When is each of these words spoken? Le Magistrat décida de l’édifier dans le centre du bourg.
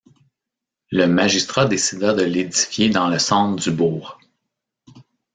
Le 0.89 1.05
Magistrat 1.05 1.65
décida 1.67 2.15
de 2.15 2.23
l’édifier 2.23 2.89
dans 2.89 3.07
le 3.07 3.19
centre 3.19 3.61
du 3.61 3.69
bourg. 3.69 4.17